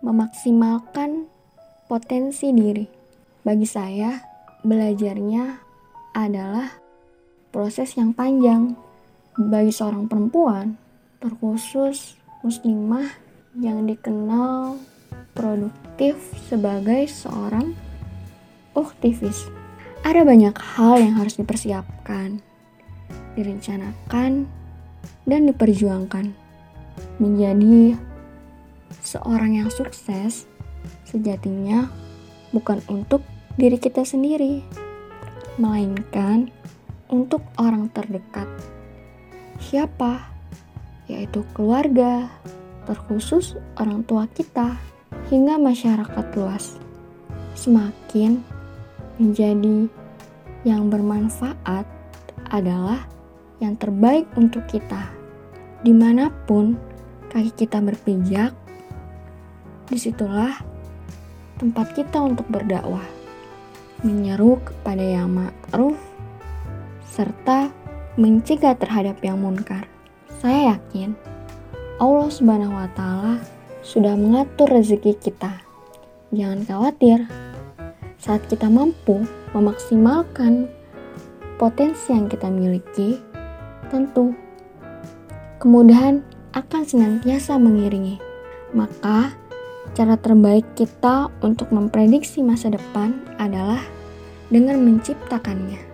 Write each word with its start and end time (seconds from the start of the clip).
memaksimalkan 0.00 1.28
potensi 1.88 2.52
diri. 2.52 2.84
Bagi 3.40 3.68
saya, 3.68 4.20
belajarnya 4.64 5.44
adalah 6.16 6.68
proses 7.52 7.96
yang 7.96 8.12
panjang. 8.12 8.76
Bagi 9.36 9.72
seorang 9.72 10.10
perempuan, 10.10 10.76
terkhusus 11.20 12.16
muslimah 12.44 13.08
yang 13.56 13.84
dikenal 13.88 14.76
produktif 15.32 16.16
sebagai 16.48 17.08
seorang 17.08 17.72
aktivis. 18.76 19.48
Ada 20.00 20.24
banyak 20.24 20.56
hal 20.56 20.96
yang 20.96 21.14
harus 21.20 21.36
dipersiapkan, 21.36 22.40
direncanakan, 23.36 24.48
dan 25.28 25.40
diperjuangkan. 25.48 26.32
Menjadi 27.20 27.96
seorang 28.98 29.62
yang 29.62 29.70
sukses 29.70 30.50
sejatinya 31.06 31.90
bukan 32.50 32.82
untuk 32.90 33.22
diri 33.54 33.78
kita 33.78 34.02
sendiri, 34.02 34.62
melainkan 35.58 36.50
untuk 37.10 37.42
orang 37.58 37.90
terdekat. 37.90 38.46
Siapa? 39.60 40.30
Yaitu 41.10 41.42
keluarga, 41.54 42.30
terkhusus 42.86 43.58
orang 43.78 44.06
tua 44.06 44.30
kita, 44.30 44.78
hingga 45.28 45.58
masyarakat 45.58 46.26
luas. 46.38 46.78
Semakin 47.58 48.40
menjadi 49.18 49.90
yang 50.64 50.88
bermanfaat 50.88 51.84
adalah 52.50 53.04
yang 53.60 53.76
terbaik 53.76 54.24
untuk 54.38 54.64
kita. 54.70 55.12
Di 55.84 55.92
mana 55.92 56.32
pun 56.48 56.76
kaki 57.32 57.52
kita 57.66 57.82
berpijak, 57.84 58.52
di 59.90 59.98
situlah 59.98 60.54
tempat 61.58 61.92
kita 61.98 62.22
untuk 62.22 62.46
berdakwah, 62.46 63.04
menyeru 64.06 64.62
kepada 64.62 65.02
yang 65.02 65.34
ma'ruf, 65.34 65.98
serta 67.10 67.74
mencegah 68.14 68.78
terhadap 68.78 69.18
yang 69.20 69.42
munkar. 69.42 69.90
Saya 70.40 70.78
yakin 70.78 71.18
Allah 72.00 72.30
Subhanahu 72.32 72.72
wa 72.72 72.88
Ta'ala 72.96 73.42
sudah 73.84 74.14
mengatur 74.16 74.70
rezeki 74.70 75.18
kita. 75.20 75.60
Jangan 76.30 76.64
khawatir, 76.64 77.26
saat 78.16 78.46
kita 78.46 78.70
mampu 78.70 79.26
memaksimalkan 79.52 80.70
potensi 81.58 82.14
yang 82.14 82.30
kita 82.30 82.46
miliki, 82.48 83.18
tentu 83.90 84.32
kemudahan 85.58 86.22
akan 86.54 86.82
senantiasa 86.86 87.58
mengiringi. 87.58 88.16
Maka, 88.70 89.34
Cara 89.92 90.14
terbaik 90.14 90.78
kita 90.78 91.28
untuk 91.42 91.74
memprediksi 91.74 92.40
masa 92.40 92.70
depan 92.70 93.16
adalah 93.42 93.82
dengan 94.48 94.78
menciptakannya. 94.80 95.89